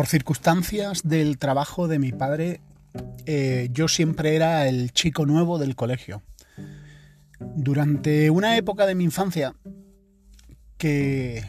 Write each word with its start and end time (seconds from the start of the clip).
Por 0.00 0.06
circunstancias 0.06 1.02
del 1.04 1.36
trabajo 1.36 1.86
de 1.86 1.98
mi 1.98 2.10
padre, 2.10 2.62
eh, 3.26 3.68
yo 3.70 3.86
siempre 3.86 4.34
era 4.34 4.66
el 4.66 4.92
chico 4.92 5.26
nuevo 5.26 5.58
del 5.58 5.76
colegio. 5.76 6.22
Durante 7.38 8.30
una 8.30 8.56
época 8.56 8.86
de 8.86 8.94
mi 8.94 9.04
infancia, 9.04 9.54
que 10.78 11.44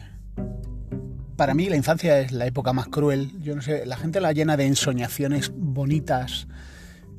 para 1.34 1.54
mí 1.54 1.70
la 1.70 1.76
infancia 1.76 2.20
es 2.20 2.32
la 2.32 2.44
época 2.44 2.74
más 2.74 2.88
cruel, 2.88 3.30
yo 3.40 3.56
no 3.56 3.62
sé, 3.62 3.86
la 3.86 3.96
gente 3.96 4.20
la 4.20 4.34
llena 4.34 4.58
de 4.58 4.66
ensoñaciones 4.66 5.50
bonitas, 5.56 6.46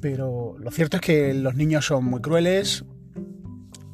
pero 0.02 0.56
lo 0.60 0.70
cierto 0.70 0.98
es 0.98 1.02
que 1.02 1.34
los 1.34 1.56
niños 1.56 1.88
son 1.88 2.06
muy 2.06 2.22
crueles, 2.22 2.86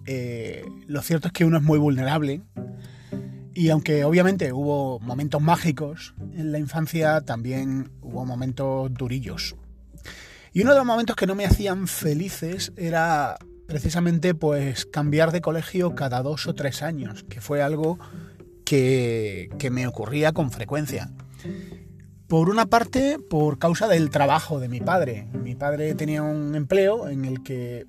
eh, 0.07 0.65
lo 0.87 1.01
cierto 1.01 1.27
es 1.27 1.31
que 1.31 1.45
uno 1.45 1.55
es 1.55 1.63
muy 1.63 1.79
vulnerable, 1.79 2.41
y 3.59 3.71
aunque 3.71 4.05
obviamente 4.05 4.53
hubo 4.53 5.01
momentos 5.01 5.41
mágicos 5.41 6.13
en 6.33 6.53
la 6.53 6.59
infancia, 6.59 7.19
también 7.19 7.91
hubo 8.01 8.25
momentos 8.25 8.89
durillos. 8.93 9.57
Y 10.53 10.61
uno 10.61 10.71
de 10.71 10.77
los 10.77 10.85
momentos 10.85 11.17
que 11.17 11.27
no 11.27 11.35
me 11.35 11.45
hacían 11.45 11.89
felices 11.89 12.71
era 12.77 13.37
precisamente 13.67 14.33
pues 14.33 14.85
cambiar 14.85 15.33
de 15.33 15.41
colegio 15.41 15.93
cada 15.93 16.23
dos 16.23 16.47
o 16.47 16.55
tres 16.55 16.81
años, 16.81 17.25
que 17.27 17.41
fue 17.41 17.61
algo 17.61 17.99
que, 18.63 19.49
que 19.59 19.69
me 19.69 19.87
ocurría 19.87 20.31
con 20.31 20.51
frecuencia. 20.51 21.11
Por 22.29 22.49
una 22.49 22.67
parte, 22.67 23.17
por 23.19 23.59
causa 23.59 23.89
del 23.89 24.09
trabajo 24.09 24.61
de 24.61 24.69
mi 24.69 24.79
padre. 24.79 25.27
Mi 25.33 25.55
padre 25.55 25.95
tenía 25.95 26.23
un 26.23 26.55
empleo 26.55 27.09
en 27.09 27.25
el 27.25 27.43
que 27.43 27.85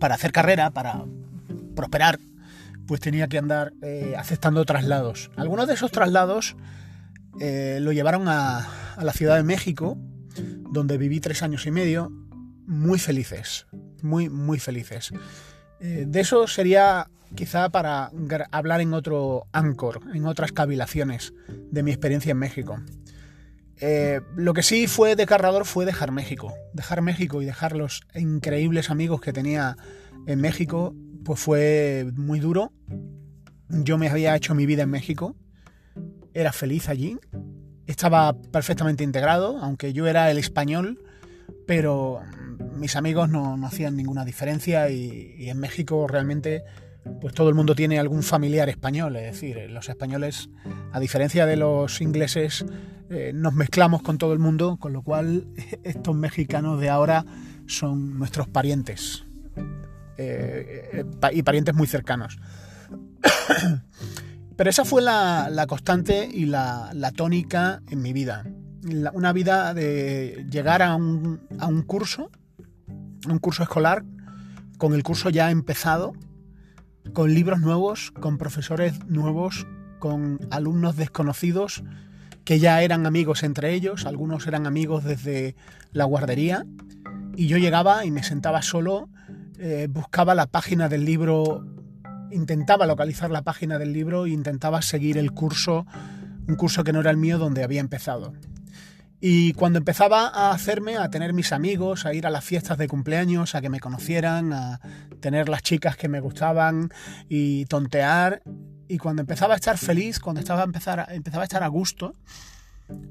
para 0.00 0.16
hacer 0.16 0.32
carrera, 0.32 0.72
para 0.72 1.04
prosperar, 1.76 2.18
pues 2.86 3.00
tenía 3.00 3.28
que 3.28 3.38
andar 3.38 3.72
eh, 3.82 4.14
aceptando 4.16 4.64
traslados. 4.64 5.30
Algunos 5.36 5.66
de 5.68 5.74
esos 5.74 5.90
traslados 5.90 6.56
eh, 7.40 7.78
lo 7.80 7.92
llevaron 7.92 8.28
a, 8.28 8.68
la 9.00 9.12
Ciudad 9.12 9.36
de 9.36 9.42
México, 9.42 9.98
donde 10.70 10.98
viví 10.98 11.20
tres 11.20 11.42
años 11.42 11.66
y 11.66 11.70
medio, 11.70 12.10
muy 12.66 12.98
felices, 12.98 13.66
muy, 14.02 14.28
muy 14.28 14.58
felices. 14.58 15.12
Eh, 15.80 16.04
de 16.06 16.20
eso 16.20 16.46
sería 16.46 17.08
quizá 17.34 17.68
para 17.70 18.12
hablar 18.52 18.80
en 18.80 18.94
otro 18.94 19.46
Anchor, 19.52 20.00
en 20.14 20.26
otras 20.26 20.52
cavilaciones 20.52 21.32
de 21.70 21.82
mi 21.82 21.90
experiencia 21.90 22.30
en 22.30 22.38
México. 22.38 22.78
lo 24.36 24.54
que 24.54 24.62
sí 24.62 24.86
fue 24.86 25.16
desgarrador 25.16 25.64
fue 25.64 25.84
dejar 25.84 26.12
México. 26.12 26.54
Dejar 26.72 27.02
México 27.02 27.42
y 27.42 27.44
dejar 27.44 27.74
los 27.74 28.02
increíbles 28.14 28.90
amigos 28.90 29.20
que 29.20 29.32
tenía 29.32 29.76
en 30.26 30.40
México 30.40 30.94
pues 31.24 31.40
fue 31.40 32.10
muy 32.16 32.40
duro. 32.40 32.72
Yo 33.68 33.98
me 33.98 34.08
había 34.08 34.36
hecho 34.36 34.54
mi 34.54 34.66
vida 34.66 34.82
en 34.82 34.90
México, 34.90 35.36
era 36.34 36.52
feliz 36.52 36.88
allí, 36.88 37.18
estaba 37.86 38.34
perfectamente 38.34 39.04
integrado, 39.04 39.58
aunque 39.58 39.92
yo 39.92 40.06
era 40.06 40.30
el 40.30 40.38
español, 40.38 41.02
pero 41.66 42.20
mis 42.76 42.96
amigos 42.96 43.28
no, 43.28 43.58
hacían 43.66 43.96
ninguna 43.96 44.24
diferencia 44.24 44.90
y, 44.90 45.48
en 45.48 45.58
México 45.58 46.06
realmente 46.06 46.64
pues 47.20 47.34
todo 47.34 47.50
el 47.50 47.54
mundo 47.54 47.74
tiene 47.74 47.98
algún 47.98 48.22
familiar 48.22 48.70
español, 48.70 49.16
es 49.16 49.32
decir, 49.32 49.70
los 49.70 49.90
españoles, 49.90 50.48
a 50.90 51.00
diferencia 51.00 51.44
de 51.44 51.56
los 51.56 52.00
ingleses, 52.00 52.64
eh, 53.10 53.32
nos 53.34 53.52
mezclamos 53.52 54.00
con 54.00 54.16
todo 54.16 54.32
el 54.32 54.38
mundo, 54.38 54.78
con 54.78 54.94
lo 54.94 55.02
cual 55.02 55.46
estos 55.84 56.16
mexicanos 56.16 56.80
de 56.80 56.88
ahora 56.88 57.26
son 57.66 58.18
nuestros 58.18 58.48
parientes. 58.48 59.24
Eh, 60.16 61.04
y 61.32 61.42
parientes 61.42 61.74
muy 61.74 61.86
cercanos. 61.86 62.38
Pero 64.56 64.70
esa 64.70 64.84
fue 64.84 65.02
la, 65.02 65.64
constante 65.68 66.28
y 66.32 66.46
la, 66.46 67.12
tónica 67.16 67.82
en 67.90 68.02
mi 68.02 68.12
vida. 68.12 68.44
una 69.12 69.32
vida 69.32 69.74
de 69.74 70.46
llegar 70.50 70.82
a 70.82 70.94
un, 70.94 71.40
a 71.58 71.66
un 71.66 71.82
curso, 71.82 72.30
un 73.28 73.38
curso 73.38 73.62
escolar, 73.62 74.04
con 74.78 74.94
el 74.94 75.02
curso 75.02 75.30
ya 75.30 75.50
empezado, 75.50 76.12
con 77.12 77.34
libros 77.34 77.60
nuevos, 77.60 78.12
con 78.12 78.38
profesores 78.38 79.04
nuevos, 79.06 79.66
con 79.98 80.38
alumnos 80.50 80.96
desconocidos 80.96 81.82
que 82.44 82.58
ya 82.58 82.82
eran 82.82 83.06
amigos 83.06 83.42
entre 83.42 83.72
ellos, 83.72 84.04
algunos 84.06 84.46
eran 84.46 84.66
amigos 84.66 85.02
desde 85.02 85.56
la 85.92 86.04
guardería, 86.04 86.66
y 87.36 87.46
yo 87.46 87.56
llegaba 87.56 88.04
y 88.04 88.10
me 88.10 88.22
sentaba 88.22 88.62
solo 88.62 89.08
eh, 89.58 89.88
buscaba 89.90 90.34
la 90.34 90.46
página 90.46 90.88
del 90.88 91.04
libro, 91.04 91.64
intentaba 92.30 92.86
localizar 92.86 93.30
la 93.30 93.42
página 93.42 93.78
del 93.78 93.92
libro 93.92 94.26
e 94.26 94.30
intentaba 94.30 94.82
seguir 94.82 95.18
el 95.18 95.32
curso, 95.32 95.86
un 96.48 96.56
curso 96.56 96.84
que 96.84 96.92
no 96.92 97.00
era 97.00 97.10
el 97.10 97.16
mío 97.16 97.38
donde 97.38 97.64
había 97.64 97.80
empezado. 97.80 98.32
Y 99.20 99.54
cuando 99.54 99.78
empezaba 99.78 100.28
a 100.28 100.50
hacerme, 100.50 100.96
a 100.96 101.08
tener 101.08 101.32
mis 101.32 101.52
amigos, 101.52 102.04
a 102.04 102.12
ir 102.12 102.26
a 102.26 102.30
las 102.30 102.44
fiestas 102.44 102.76
de 102.76 102.88
cumpleaños, 102.88 103.54
a 103.54 103.62
que 103.62 103.70
me 103.70 103.80
conocieran, 103.80 104.52
a 104.52 104.80
tener 105.20 105.48
las 105.48 105.62
chicas 105.62 105.96
que 105.96 106.08
me 106.08 106.20
gustaban 106.20 106.90
y 107.28 107.64
tontear, 107.66 108.42
y 108.88 108.98
cuando 108.98 109.22
empezaba 109.22 109.54
a 109.54 109.56
estar 109.56 109.78
feliz, 109.78 110.20
cuando 110.20 110.40
estaba 110.40 110.62
empezar, 110.62 111.06
empezaba 111.10 111.42
a 111.42 111.46
estar 111.46 111.62
a 111.62 111.68
gusto, 111.68 112.12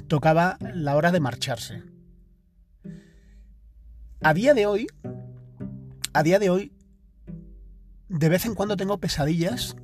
tocaba 0.08 0.58
la 0.74 0.96
hora 0.96 1.12
de 1.12 1.20
marcharse. 1.20 1.82
A 4.22 4.34
día 4.34 4.54
de 4.54 4.66
hoy, 4.66 4.88
a 6.14 6.24
día 6.24 6.40
de 6.40 6.50
hoy, 6.50 6.72
de 8.10 8.30
vez 8.30 8.46
en 8.46 8.56
cuando 8.56 8.78
tengo 8.78 9.00
pesadillas 9.00 9.76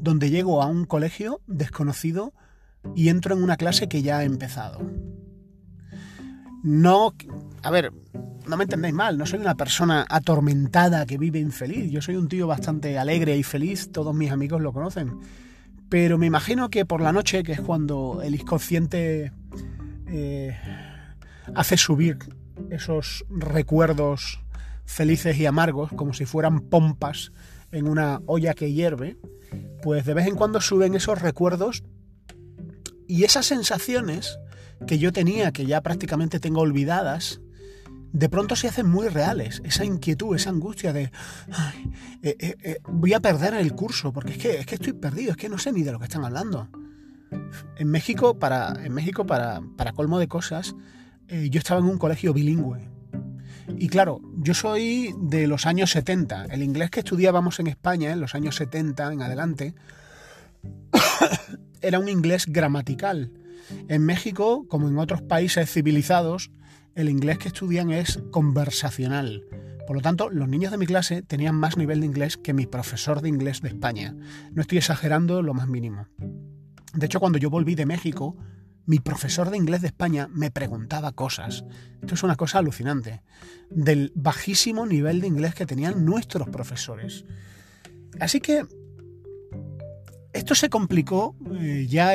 donde 0.00 0.30
llego 0.30 0.62
a 0.62 0.66
un 0.66 0.84
colegio 0.84 1.40
desconocido 1.46 2.34
y 2.94 3.08
entro 3.08 3.34
en 3.34 3.42
una 3.42 3.56
clase 3.56 3.88
que 3.88 4.02
ya 4.02 4.18
ha 4.18 4.24
empezado. 4.24 4.80
No, 6.62 7.14
a 7.62 7.70
ver, 7.70 7.92
no 8.46 8.56
me 8.56 8.64
entendéis 8.64 8.94
mal, 8.94 9.16
no 9.16 9.26
soy 9.26 9.40
una 9.40 9.54
persona 9.54 10.06
atormentada 10.08 11.06
que 11.06 11.18
vive 11.18 11.38
infeliz, 11.38 11.90
yo 11.90 12.02
soy 12.02 12.16
un 12.16 12.28
tío 12.28 12.46
bastante 12.46 12.98
alegre 12.98 13.36
y 13.36 13.42
feliz, 13.42 13.90
todos 13.90 14.14
mis 14.14 14.30
amigos 14.30 14.60
lo 14.60 14.72
conocen. 14.72 15.18
Pero 15.88 16.18
me 16.18 16.26
imagino 16.26 16.68
que 16.68 16.84
por 16.84 17.00
la 17.00 17.12
noche, 17.12 17.42
que 17.42 17.52
es 17.52 17.60
cuando 17.60 18.20
el 18.22 18.34
inconsciente 18.34 19.32
eh, 20.06 20.56
hace 21.54 21.76
subir 21.76 22.18
esos 22.70 23.24
recuerdos 23.30 24.40
felices 24.88 25.36
y 25.38 25.44
amargos, 25.44 25.90
como 25.94 26.14
si 26.14 26.24
fueran 26.24 26.60
pompas 26.60 27.30
en 27.70 27.86
una 27.86 28.22
olla 28.26 28.54
que 28.54 28.72
hierve, 28.72 29.18
pues 29.82 30.06
de 30.06 30.14
vez 30.14 30.26
en 30.26 30.34
cuando 30.34 30.60
suben 30.62 30.94
esos 30.94 31.20
recuerdos 31.20 31.84
y 33.06 33.24
esas 33.24 33.46
sensaciones 33.46 34.38
que 34.86 34.98
yo 34.98 35.12
tenía, 35.12 35.52
que 35.52 35.66
ya 35.66 35.82
prácticamente 35.82 36.40
tengo 36.40 36.62
olvidadas, 36.62 37.40
de 38.12 38.28
pronto 38.30 38.56
se 38.56 38.68
hacen 38.68 38.88
muy 38.88 39.08
reales. 39.08 39.60
Esa 39.62 39.84
inquietud, 39.84 40.34
esa 40.34 40.50
angustia 40.50 40.94
de 40.94 41.02
eh, 41.02 42.36
eh, 42.38 42.56
eh, 42.62 42.78
voy 42.88 43.12
a 43.12 43.20
perder 43.20 43.54
el 43.54 43.74
curso, 43.74 44.10
porque 44.12 44.32
es 44.32 44.38
que, 44.38 44.54
es 44.60 44.66
que 44.66 44.76
estoy 44.76 44.94
perdido, 44.94 45.32
es 45.32 45.36
que 45.36 45.50
no 45.50 45.58
sé 45.58 45.70
ni 45.70 45.82
de 45.82 45.92
lo 45.92 45.98
que 45.98 46.06
están 46.06 46.24
hablando. 46.24 46.70
En 47.76 47.90
México, 47.90 48.38
para, 48.38 48.72
en 48.82 48.94
México, 48.94 49.26
para, 49.26 49.60
para 49.76 49.92
colmo 49.92 50.18
de 50.18 50.28
cosas, 50.28 50.74
yo 51.28 51.58
estaba 51.58 51.78
en 51.78 51.86
un 51.86 51.98
colegio 51.98 52.32
bilingüe. 52.32 52.88
Y 53.76 53.88
claro, 53.88 54.22
yo 54.40 54.54
soy 54.54 55.14
de 55.18 55.48
los 55.48 55.66
años 55.66 55.90
70. 55.90 56.46
El 56.46 56.62
inglés 56.62 56.90
que 56.90 57.00
estudiábamos 57.00 57.58
en 57.58 57.66
España 57.66 58.12
en 58.12 58.20
los 58.20 58.34
años 58.36 58.54
70 58.56 59.12
en 59.12 59.22
adelante 59.22 59.74
era 61.80 61.98
un 61.98 62.08
inglés 62.08 62.46
gramatical. 62.46 63.32
En 63.88 64.04
México, 64.04 64.64
como 64.68 64.88
en 64.88 64.98
otros 64.98 65.22
países 65.22 65.70
civilizados, 65.70 66.52
el 66.94 67.08
inglés 67.08 67.38
que 67.38 67.48
estudian 67.48 67.90
es 67.90 68.20
conversacional. 68.30 69.44
Por 69.86 69.96
lo 69.96 70.02
tanto, 70.02 70.30
los 70.30 70.48
niños 70.48 70.70
de 70.70 70.78
mi 70.78 70.86
clase 70.86 71.22
tenían 71.22 71.56
más 71.56 71.76
nivel 71.76 72.00
de 72.00 72.06
inglés 72.06 72.36
que 72.36 72.54
mi 72.54 72.66
profesor 72.66 73.22
de 73.22 73.28
inglés 73.28 73.60
de 73.60 73.68
España. 73.68 74.14
No 74.52 74.62
estoy 74.62 74.78
exagerando 74.78 75.42
lo 75.42 75.54
más 75.54 75.66
mínimo. 75.66 76.06
De 76.94 77.06
hecho, 77.06 77.20
cuando 77.20 77.38
yo 77.38 77.50
volví 77.50 77.74
de 77.74 77.86
México, 77.86 78.36
mi 78.88 79.00
profesor 79.00 79.50
de 79.50 79.58
inglés 79.58 79.82
de 79.82 79.88
España 79.88 80.30
me 80.32 80.50
preguntaba 80.50 81.12
cosas. 81.12 81.62
Esto 82.00 82.14
es 82.14 82.22
una 82.22 82.36
cosa 82.36 82.58
alucinante. 82.58 83.20
Del 83.68 84.12
bajísimo 84.14 84.86
nivel 84.86 85.20
de 85.20 85.26
inglés 85.26 85.54
que 85.54 85.66
tenían 85.66 86.06
nuestros 86.06 86.48
profesores. 86.48 87.26
Así 88.18 88.40
que 88.40 88.64
esto 90.32 90.54
se 90.54 90.70
complicó. 90.70 91.36
Eh, 91.60 91.86
ya, 91.86 92.12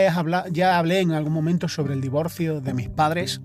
ya 0.50 0.80
hablé 0.80 1.02
en 1.02 1.12
algún 1.12 1.34
momento 1.34 1.68
sobre 1.68 1.94
el 1.94 2.02
divorcio 2.02 2.60
de 2.60 2.74
mis 2.74 2.90
padres. 2.90 3.40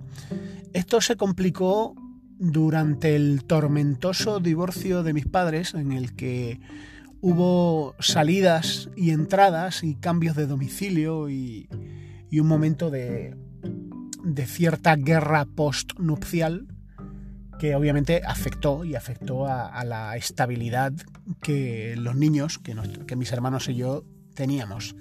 Esto 0.72 1.02
se 1.02 1.16
complicó 1.16 1.94
durante 2.38 3.14
el 3.14 3.44
tormentoso 3.44 4.40
divorcio 4.40 5.02
de 5.02 5.12
mis 5.12 5.26
padres 5.26 5.74
en 5.74 5.92
el 5.92 6.16
que 6.16 6.60
hubo 7.20 7.94
salidas 7.98 8.88
y 8.96 9.10
entradas 9.10 9.84
y 9.84 9.96
cambios 9.96 10.34
de 10.34 10.46
domicilio 10.46 11.28
y 11.28 11.68
y 12.30 12.40
un 12.40 12.46
momento 12.46 12.90
de, 12.90 13.36
cierta 14.46 14.96
guerra 14.96 15.46
postnupcial 15.46 16.66
que 17.58 17.74
obviamente 17.74 18.22
afectó 18.24 18.84
y 18.84 18.94
afectó 18.94 19.46
a, 19.46 19.84
la 19.84 20.16
estabilidad 20.16 20.92
que 21.42 21.94
los 21.96 22.14
niños, 22.14 22.58
que, 22.58 23.16
mis 23.16 23.32
hermanos 23.32 23.68
y 23.68 23.74
yo 23.74 24.04
teníamos. 24.34 24.94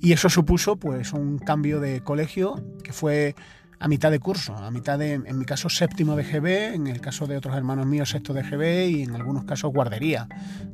Y 0.00 0.12
eso 0.12 0.28
supuso 0.28 0.76
pues 0.76 1.12
un 1.12 1.38
cambio 1.38 1.78
de 1.78 2.02
colegio 2.02 2.56
que 2.82 2.92
fue 2.92 3.36
a 3.78 3.86
mitad 3.86 4.10
de 4.10 4.18
curso, 4.18 4.56
a 4.56 4.70
mitad 4.70 4.98
de, 4.98 5.14
en 5.14 5.38
mi 5.38 5.44
caso, 5.44 5.68
séptimo 5.68 6.16
de 6.16 6.24
GB, 6.24 6.74
en 6.74 6.86
el 6.88 7.00
caso 7.00 7.26
de 7.26 7.36
otros 7.36 7.56
hermanos 7.56 7.86
míos, 7.86 8.10
sexto 8.10 8.32
de 8.32 8.42
GB 8.42 8.90
y 8.90 9.02
en 9.02 9.14
algunos 9.14 9.44
casos 9.44 9.72
guardería 9.72 10.28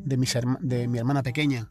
de, 0.05 0.17
de 0.61 0.89
mi 0.89 0.99
hermana 0.99 1.23
pequeña. 1.23 1.69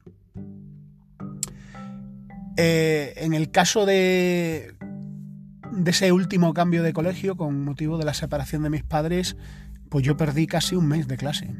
Eh, 2.57 3.13
en 3.17 3.33
el 3.33 3.51
caso 3.51 3.85
de, 3.85 4.75
de 5.71 5.91
ese 5.91 6.11
último 6.11 6.53
cambio 6.53 6.83
de 6.83 6.91
colegio, 6.91 7.37
con 7.37 7.63
motivo 7.63 7.97
de 7.97 8.05
la 8.05 8.13
separación 8.13 8.63
de 8.63 8.71
mis 8.71 8.83
padres, 8.83 9.37
pues 9.89 10.03
yo 10.03 10.17
perdí 10.17 10.47
casi 10.47 10.75
un 10.75 10.87
mes 10.87 11.07
de 11.07 11.17
clase. 11.17 11.53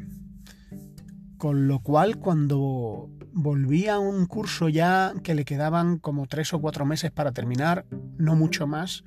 Con 1.38 1.68
lo 1.68 1.80
cual, 1.80 2.18
cuando 2.18 3.10
volví 3.32 3.88
a 3.88 4.00
un 4.00 4.26
curso 4.26 4.70
ya 4.70 5.14
que 5.24 5.36
le 5.36 5.46
quedaban 5.46 6.00
como 6.00 6.26
tres 6.26 6.54
o 6.54 6.60
cuatro 6.60 6.86
meses 6.86 7.12
para 7.12 7.32
terminar, 7.32 7.86
no 8.18 8.36
mucho 8.36 8.66
más, 8.66 9.04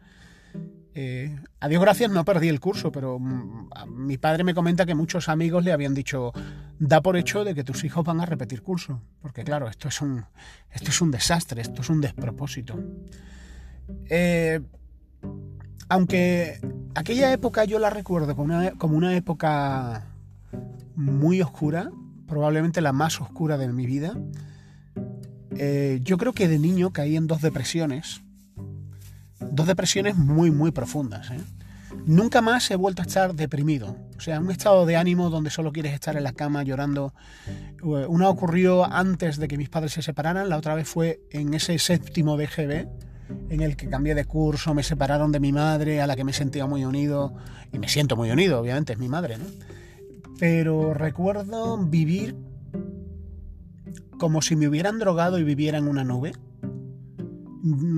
eh, 0.95 1.39
a 1.61 1.69
Dios 1.69 1.81
gracias 1.81 2.11
no 2.11 2.25
perdí 2.25 2.49
el 2.49 2.61
curso, 2.61 2.91
pero 2.91 3.19
mm, 3.19 3.69
mi 3.89 4.19
padre 4.19 4.45
me 4.45 4.55
comenta 4.55 4.87
que 4.87 4.95
muchos 4.95 5.29
amigos 5.29 5.65
le 5.65 5.73
habían 5.73 5.95
dicho, 5.95 6.33
da 6.79 7.01
por 7.01 7.17
hecho 7.17 7.45
de 7.45 7.55
que 7.55 7.65
tus 7.65 7.85
hijos 7.85 8.05
van 8.05 8.21
a 8.21 8.27
repetir 8.27 8.63
curso, 8.63 9.01
porque 9.23 9.45
claro, 9.45 9.69
esto 9.69 9.89
es 9.89 10.01
un, 10.01 10.25
esto 10.71 10.91
es 10.91 11.01
un 11.01 11.11
desastre, 11.11 11.63
esto 11.63 11.83
es 11.83 11.91
un 11.91 12.01
despropósito. 12.01 12.79
Eh, 14.09 14.61
aunque 15.89 16.61
aquella 16.95 17.33
época 17.33 17.65
yo 17.65 17.79
la 17.79 17.91
recuerdo 17.91 18.35
como 18.35 18.55
una, 18.55 18.73
como 18.73 18.97
una 18.97 19.17
época 19.17 20.07
muy 20.97 21.41
oscura, 21.41 21.91
probablemente 22.27 22.81
la 22.81 22.93
más 22.93 23.21
oscura 23.21 23.59
de 23.59 23.69
mi 23.69 23.87
vida, 23.87 24.17
eh, 25.57 26.01
yo 26.03 26.17
creo 26.17 26.33
que 26.33 26.49
de 26.49 26.59
niño 26.59 26.93
caí 26.93 27.17
en 27.17 27.27
dos 27.27 27.43
depresiones 27.43 28.23
Dos 29.51 29.67
depresiones 29.67 30.17
muy, 30.17 30.51
muy 30.51 30.71
profundas. 30.71 31.31
¿eh? 31.31 31.41
Nunca 32.07 32.41
más 32.41 32.71
he 32.71 32.77
vuelto 32.77 33.03
a 33.03 33.05
estar 33.05 33.35
deprimido. 33.35 33.97
O 34.17 34.21
sea, 34.21 34.41
un 34.41 34.51
estado 34.51 34.87
de 34.87 34.97
ánimo 34.97 35.31
donde 35.31 35.51
solo 35.51 35.73
quieres 35.73 35.93
estar 35.93 36.17
en 36.17 36.25
la 36.25 36.33
cama 36.33 36.63
llorando. 36.63 37.15
Una 37.83 38.29
ocurrió 38.29 38.85
antes 38.85 39.39
de 39.39 39.49
que 39.49 39.57
mis 39.57 39.69
padres 39.69 39.93
se 39.93 40.03
separaran, 40.03 40.49
la 40.49 40.57
otra 40.57 40.75
vez 40.75 40.89
fue 40.89 41.21
en 41.31 41.55
ese 41.55 41.79
séptimo 41.79 42.37
DGB, 42.37 42.89
en 43.49 43.61
el 43.61 43.77
que 43.77 43.89
cambié 43.89 44.15
de 44.15 44.25
curso, 44.25 44.75
me 44.75 44.83
separaron 44.83 45.33
de 45.33 45.41
mi 45.41 45.53
madre, 45.53 46.01
a 46.01 46.07
la 46.07 46.17
que 46.17 46.25
me 46.25 46.33
sentía 46.33 46.67
muy 46.67 46.85
unido, 46.85 47.35
y 47.73 47.79
me 47.79 47.89
siento 47.89 48.17
muy 48.17 48.31
unido, 48.31 48.61
obviamente, 48.61 48.93
es 48.93 48.99
mi 48.99 49.09
madre. 49.09 49.37
Pero 50.39 50.95
recuerdo 50.95 51.79
vivir 51.79 52.37
como 54.19 54.43
si 54.43 54.57
me 54.57 54.69
hubieran 54.69 54.99
drogado 54.99 55.39
y 55.39 55.45
viviera 55.45 55.79
en 55.79 55.89
una 55.89 56.05
nube 56.05 56.33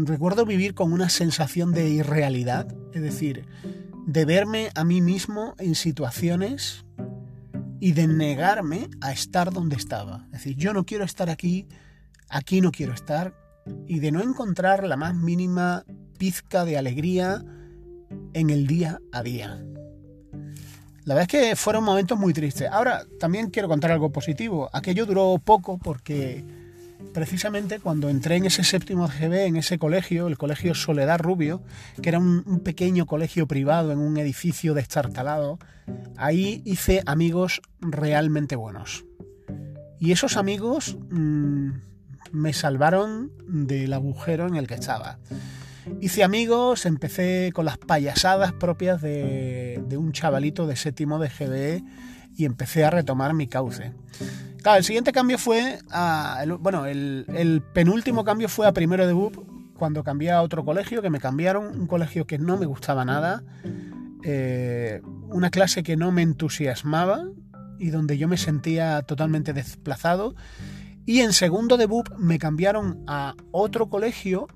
recuerdo 0.05 0.45
vivir 0.45 0.75
con 0.75 0.93
una 0.93 1.09
sensación 1.09 1.73
de 1.73 1.89
irrealidad, 1.91 2.75
es 2.93 3.03
decir, 3.03 3.47
de 4.07 4.25
verme 4.25 4.71
a 4.75 4.85
mí 4.85 5.01
mismo 5.01 5.55
en 5.59 5.75
situaciones 5.75 6.85
y 7.81 7.93
de 7.93 8.07
negarme 8.07 8.89
a 9.01 9.13
estar 9.13 9.53
donde 9.53 9.77
estaba. 9.77 10.27
Es 10.27 10.45
decir, 10.45 10.57
yo 10.57 10.73
no 10.73 10.85
quiero 10.85 11.05
estar 11.05 11.31
aquí, 11.31 11.67
aquí 12.29 12.61
no 12.61 12.71
quiero 12.71 12.93
estar, 12.93 13.35
y 13.87 14.01
de 14.01 14.13
no 14.13 14.23
encontrar 14.23 14.85
la 14.85 14.97
más 14.97 15.15
mínima 15.15 15.85
pizca 16.19 16.65
de 16.65 16.79
alegría 16.79 17.45
en 18.33 18.51
el 18.51 18.67
día 18.67 19.01
a 19.13 19.23
día. 19.23 19.65
La 21.05 21.15
verdad 21.15 21.23
es 21.35 21.49
que 21.51 21.57
fueron 21.57 21.83
momentos 21.83 22.19
muy 22.19 22.33
tristes. 22.33 22.69
Ahora, 22.71 23.05
también 23.19 23.51
quiero 23.51 23.69
contar 23.69 23.91
algo 23.91 24.13
positivo. 24.13 24.71
Aquello 24.73 25.05
duró 25.05 25.41
poco 25.45 25.79
porque 25.79 26.45
precisamente 27.13 27.79
cuando 27.79 28.09
entré 28.09 28.37
en 28.37 28.47
ese 28.47 28.65
séptimo 28.65 29.09
GB, 29.09 29.47
en 29.47 29.57
ese 29.57 29.79
colegio, 29.79 30.29
el 30.29 30.39
colegio 30.39 30.75
Soledad 30.75 31.21
Rubio, 31.21 31.63
que 32.01 32.09
era 32.09 32.19
un, 32.19 32.61
pequeño 32.65 33.07
colegio 33.07 33.47
privado 33.47 33.93
en 33.93 33.99
un 33.99 34.17
edificio 34.17 34.75
destartalado, 34.75 35.59
ahí 36.17 36.63
hice 36.65 37.03
amigos 37.07 37.61
realmente 37.81 38.57
buenos. 38.57 39.05
Y 39.99 40.13
esos 40.13 40.37
amigos 40.37 40.97
mm, 41.11 41.71
me 42.33 42.53
salvaron 42.53 43.31
del 43.47 43.93
agujero 43.93 44.49
en 44.49 44.57
el 44.57 44.67
que 44.67 44.75
estaba. 44.75 45.19
Hice 46.01 46.23
amigos, 46.23 46.87
empecé 46.87 47.51
con 47.53 47.65
las 47.65 47.79
payasadas 47.79 48.53
propias 48.53 49.01
de, 49.03 49.83
un 49.97 50.13
chavalito 50.13 50.67
de 50.67 50.77
séptimo 50.77 51.19
de 51.19 51.29
GB 51.29 51.85
y 52.37 52.45
empecé 52.45 52.85
a 52.85 52.91
retomar 52.91 53.35
mi 53.35 53.49
cauce. 53.49 53.93
El 54.65 54.85
siguiente 54.85 55.13
cambio 55.13 55.39
fue 55.39 55.81
a. 55.91 56.45
bueno, 56.61 56.87
el, 56.87 57.63
penúltimo 57.73 58.25
cambio 58.25 58.49
fue 58.49 58.67
a 58.67 58.73
primero 58.73 59.07
de 59.07 59.13
BUP, 59.13 59.37
cuando 59.77 60.05
cambié 60.05 60.31
a 60.31 60.43
otro 60.43 60.65
colegio, 60.65 61.03
que 61.03 61.11
me 61.11 61.19
cambiaron, 61.19 61.81
un 61.81 61.87
colegio 61.87 62.27
que 62.27 62.39
no 62.39 62.57
me 62.57 62.67
gustaba 62.67 63.05
nada, 63.05 63.43
eh, 64.23 65.03
una 65.29 65.51
clase 65.51 65.83
que 65.83 65.97
no 65.97 66.13
me 66.13 66.23
entusiasmaba 66.23 67.25
y 67.79 67.91
donde 67.91 68.17
yo 68.19 68.29
me 68.29 68.37
sentía 68.37 69.03
totalmente 69.03 69.53
desplazado. 69.53 70.37
Y 71.05 71.21
en 71.21 71.33
segundo 71.33 71.77
de 71.77 71.87
BUP 71.87 72.17
me 72.17 72.39
cambiaron 72.39 73.03
a 73.09 73.35
otro 73.51 73.89
colegio 73.89 74.47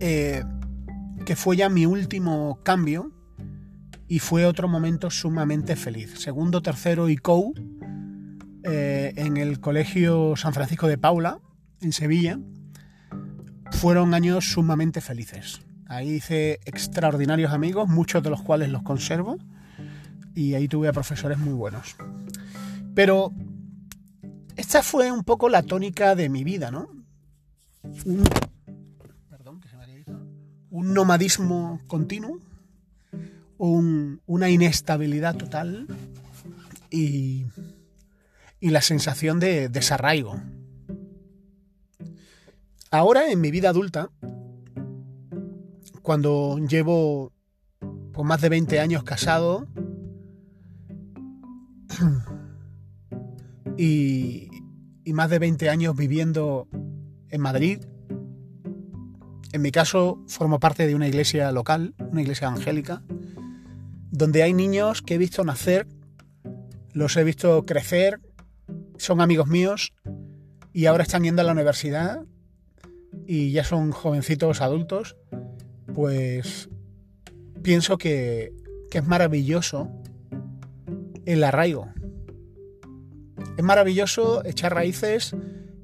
eh, 0.00 0.44
que 1.24 1.36
fue 1.36 1.56
ya 1.56 1.70
mi 1.70 1.86
último 1.86 2.60
cambio 2.62 3.12
y 4.08 4.18
fue 4.18 4.44
otro 4.44 4.68
momento 4.68 5.10
sumamente 5.10 5.74
feliz. 5.74 6.20
Segundo, 6.20 6.60
tercero 6.60 7.08
y 7.08 7.16
COU 7.16 7.54
eh, 8.64 9.12
en 9.16 9.36
el 9.36 9.60
Colegio 9.60 10.34
San 10.36 10.54
Francisco 10.54 10.86
de 10.86 10.98
Paula, 10.98 11.40
en 11.80 11.92
Sevilla, 11.92 12.38
fueron 13.72 14.14
años 14.14 14.44
sumamente 14.52 15.00
felices. 15.00 15.62
Ahí 15.86 16.10
hice 16.10 16.60
extraordinarios 16.64 17.52
amigos, 17.52 17.88
muchos 17.88 18.22
de 18.22 18.30
los 18.30 18.42
cuales 18.42 18.70
los 18.70 18.82
conservo, 18.82 19.38
y 20.34 20.54
ahí 20.54 20.68
tuve 20.68 20.88
a 20.88 20.92
profesores 20.92 21.38
muy 21.38 21.52
buenos. 21.52 21.96
Pero 22.94 23.32
esta 24.56 24.82
fue 24.82 25.10
un 25.10 25.24
poco 25.24 25.48
la 25.48 25.62
tónica 25.62 26.14
de 26.14 26.28
mi 26.28 26.44
vida, 26.44 26.70
¿no? 26.70 26.88
Un, 28.04 28.24
perdón, 29.28 29.60
que 29.60 29.68
se 29.68 29.76
me 29.76 30.04
un 30.70 30.94
nomadismo 30.94 31.80
continuo, 31.86 32.38
una 33.58 34.50
inestabilidad 34.50 35.36
total 35.36 35.86
y 36.90 37.44
y 38.62 38.70
la 38.70 38.80
sensación 38.80 39.40
de 39.40 39.68
desarraigo. 39.68 40.40
Ahora, 42.92 43.30
en 43.32 43.40
mi 43.40 43.50
vida 43.50 43.70
adulta, 43.70 44.10
cuando 46.00 46.58
llevo 46.58 47.32
pues, 48.12 48.24
más 48.24 48.40
de 48.40 48.48
20 48.48 48.78
años 48.78 49.02
casado 49.02 49.66
y, 53.76 54.48
y 55.04 55.12
más 55.12 55.28
de 55.28 55.40
20 55.40 55.68
años 55.68 55.96
viviendo 55.96 56.68
en 57.30 57.40
Madrid, 57.40 57.80
en 59.52 59.60
mi 59.60 59.72
caso 59.72 60.22
formo 60.28 60.60
parte 60.60 60.86
de 60.86 60.94
una 60.94 61.08
iglesia 61.08 61.50
local, 61.50 61.96
una 61.98 62.22
iglesia 62.22 62.46
angélica, 62.46 63.02
donde 64.12 64.44
hay 64.44 64.54
niños 64.54 65.02
que 65.02 65.14
he 65.14 65.18
visto 65.18 65.42
nacer, 65.42 65.88
los 66.92 67.16
he 67.16 67.24
visto 67.24 67.66
crecer, 67.66 68.20
son 69.02 69.20
amigos 69.20 69.48
míos 69.48 69.92
y 70.72 70.86
ahora 70.86 71.02
están 71.02 71.24
yendo 71.24 71.42
a 71.42 71.44
la 71.44 71.50
universidad 71.52 72.22
y 73.26 73.50
ya 73.50 73.64
son 73.64 73.90
jovencitos 73.90 74.60
adultos, 74.60 75.16
pues 75.92 76.70
pienso 77.62 77.98
que, 77.98 78.52
es 78.92 79.06
maravilloso 79.06 79.88
el 81.24 81.42
arraigo. 81.42 81.88
Es 83.56 83.64
maravilloso 83.64 84.44
echar 84.44 84.74
raíces 84.74 85.34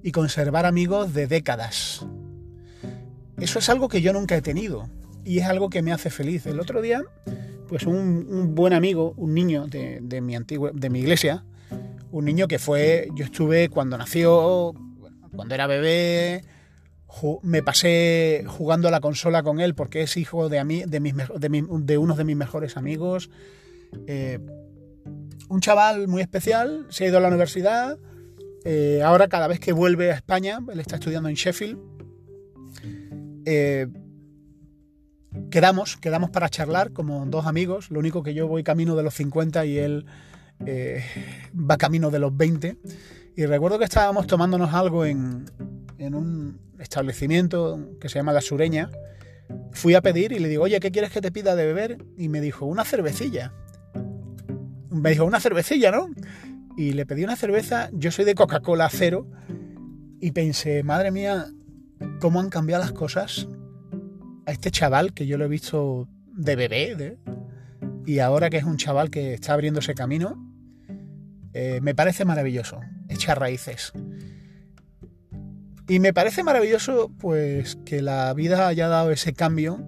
y 0.03 0.13
conservar 0.13 0.67
amigos 0.67 1.15
de 1.15 1.27
décadas. 1.27 2.07
Eso 3.39 3.59
es 3.59 3.69
algo 3.71 3.89
que 3.89 4.03
yo 4.03 4.13
nunca 4.13 4.37
he 4.37 4.43
tenido 4.43 4.91
y 5.25 5.39
es 5.39 5.47
algo 5.47 5.71
que 5.71 5.81
me 5.81 5.93
hace 5.93 6.11
feliz. 6.11 6.47
El 6.47 6.61
otro 6.61 6.83
día, 6.83 7.03
pues 7.67 7.85
un, 7.85 8.55
buen 8.55 8.75
amigo, 8.75 9.15
un 9.17 9.33
niño 9.35 9.67
de, 9.67 10.01
de 10.03 10.21
mi, 10.21 10.37
de 10.37 10.91
mi 10.91 11.01
iglesia, 11.01 11.45
un 12.11 12.25
niño 12.25 12.49
que 12.49 12.59
fue, 12.59 13.09
yo 13.15 13.25
estuve 13.25 13.69
cuando 13.69 13.99
nació, 13.99 14.75
cuando 15.35 15.55
era 15.55 15.67
bebé, 15.67 16.45
me 17.43 17.63
pasé 17.63 18.45
jugando 18.47 18.89
a 18.89 18.91
la 18.91 19.01
consola 19.01 19.43
con 19.43 19.61
él 19.61 19.75
porque 19.75 20.03
es 20.03 20.17
hijo 20.17 20.49
de, 20.49 20.63
de, 20.87 21.81
de, 21.81 21.99
uno 21.99 22.15
de 22.15 22.25
mis 22.25 22.37
mejores 22.37 22.77
amigos. 22.77 23.31
Eh, 24.07 24.39
un 25.49 25.61
chaval 25.61 26.09
muy 26.09 26.23
especial, 26.23 26.87
se 26.91 27.05
ha 27.05 27.09
ido 27.09 27.19
a 27.19 27.21
la 27.21 27.29
universidad. 27.29 27.99
Eh, 28.65 29.01
ahora 29.03 29.29
cada 29.29 29.49
vez 29.49 29.61
que 29.61 29.73
vuelve 29.73 30.13
a 30.13 30.15
España, 30.15 30.61
él 30.71 30.81
está 30.81 30.97
estudiando 30.97 31.29
en 31.29 31.35
Sheffield. 31.35 31.79
Eh, 33.47 33.87
quedamos, 35.51 35.97
quedamos 35.97 36.31
para 36.31 36.49
charlar 36.51 36.93
como 36.93 37.25
dos 37.27 37.47
amigos. 37.47 37.91
Lo 37.91 37.99
único 37.99 38.23
que 38.23 38.35
yo 38.35 38.47
voy 38.47 38.63
camino 38.63 38.95
de 38.95 39.03
los 39.03 39.15
50 39.15 39.65
y 39.65 39.79
él 39.79 40.07
eh, 40.67 41.05
va 41.55 41.77
camino 41.77 42.11
de 42.11 42.19
los 42.19 42.37
20. 42.37 42.79
Y 43.37 43.47
recuerdo 43.47 43.79
que 43.79 43.85
estábamos 43.85 44.27
tomándonos 44.27 44.75
algo 44.75 45.05
en, 45.05 45.47
un 45.99 46.61
establecimiento 46.79 47.97
que 48.01 48.09
se 48.09 48.19
llama 48.19 48.33
La 48.33 48.41
Sureña, 48.41 48.91
fui 49.73 49.95
a 49.95 50.03
pedir 50.03 50.33
y 50.33 50.39
le 50.39 50.49
digo, 50.49 50.65
oye, 50.65 50.81
¿qué 50.81 50.91
quieres 50.91 51.11
que 51.11 51.21
te 51.21 51.31
pida 51.31 51.55
de 51.55 51.67
beber? 51.67 51.99
Y 52.17 52.29
me 52.29 52.41
dijo, 52.41 52.67
una 52.67 52.85
cervecilla. 52.85 53.53
Me 54.91 55.11
dijo, 55.11 55.25
una 55.25 55.41
cervecilla, 55.41 55.91
¿no? 55.91 56.09
Y 56.77 56.93
le 56.93 57.07
pedí 57.07 57.25
una 57.25 57.37
cerveza, 57.37 57.91
yo 57.93 58.11
soy 58.11 58.25
de 58.25 58.35
Coca-Cola 58.35 58.89
cero, 58.91 59.27
y 60.21 60.33
pensé, 60.33 60.83
madre 60.83 61.11
mía, 61.11 61.47
cómo 62.21 62.41
han 62.41 62.51
cambiado 62.51 62.83
las 62.83 62.93
cosas 62.93 63.49
a 64.47 64.53
este 64.53 64.71
chaval 64.71 65.13
que 65.13 65.27
yo 65.27 65.39
lo 65.39 65.45
he 65.45 65.49
visto 65.49 66.09
de 66.27 66.57
bebé, 66.57 67.19
y 68.07 68.21
ahora 68.21 68.51
que 68.51 68.57
es 68.57 68.65
un 68.65 68.77
chaval 68.79 69.11
que 69.11 69.35
está 69.35 69.53
abriendo 69.53 69.81
ese 69.81 69.95
camino, 69.95 70.48
eh, 71.61 71.81
me 71.81 71.93
parece 71.93 72.25
maravilloso, 72.25 72.79
echar 73.09 73.41
raíces. 73.41 73.93
Y 75.89 75.99
me 75.99 76.13
parece 76.13 76.45
maravilloso 76.45 77.11
pues 77.19 77.77
que 77.85 78.01
la 78.01 78.33
vida 78.33 78.69
haya 78.69 78.87
dado 78.87 79.11
ese 79.11 79.33
cambio 79.33 79.85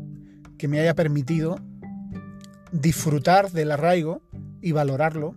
que 0.59 0.67
me 0.67 0.81
haya 0.81 0.97
permitido 0.97 1.61
disfrutar 2.73 3.53
del 3.53 3.71
arraigo 3.71 4.21
y 4.61 4.73
valorarlo. 4.73 5.37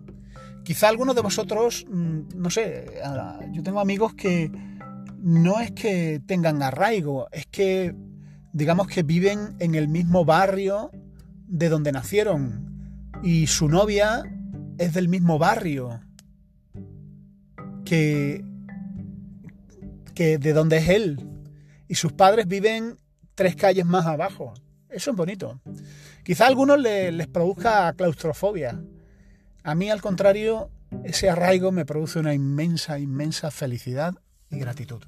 Quizá 0.64 0.88
algunos 0.88 1.14
de 1.14 1.22
vosotros, 1.22 1.86
mm, 1.88 2.22
no 2.34 2.50
sé, 2.50 2.84
yo 3.52 3.62
tengo 3.62 3.78
amigos 3.78 4.14
que 4.14 4.50
no 5.20 5.60
es 5.60 5.70
que 5.70 6.20
tengan 6.26 6.64
arraigo, 6.64 7.28
es 7.30 7.46
que 7.46 7.94
digamos 8.52 8.88
que 8.88 9.04
viven 9.04 9.54
en 9.60 9.76
el 9.76 9.86
mismo 9.86 10.24
barrio 10.24 10.90
de 11.46 11.68
donde 11.68 11.92
nacieron 11.92 13.06
y 13.22 13.46
su 13.46 13.68
novia 13.68 14.24
es 14.78 14.94
del 14.94 15.08
mismo 15.08 15.38
barrio 15.38 16.00
que 17.84 18.44
que 20.14 20.38
de 20.38 20.52
donde 20.52 20.78
es 20.78 20.88
él. 20.88 21.18
Y 21.88 21.96
sus 21.96 22.12
padres 22.12 22.46
viven 22.46 22.96
tres 23.34 23.56
calles 23.56 23.84
más 23.84 24.06
abajo. 24.06 24.54
Eso 24.88 25.10
es 25.10 25.16
bonito. 25.16 25.60
Quizá 26.22 26.44
a 26.44 26.48
algunos 26.48 26.80
les, 26.80 27.26
produzca 27.26 27.92
claustrofobia. 27.94 28.80
A 29.62 29.74
mí, 29.74 29.90
al 29.90 30.00
contrario, 30.00 30.70
ese 31.02 31.28
arraigo 31.28 31.72
me 31.72 31.84
produce 31.84 32.18
una 32.18 32.32
inmensa, 32.32 32.98
inmensa 32.98 33.50
felicidad 33.50 34.14
y 34.50 34.58
gratitud. 34.58 35.02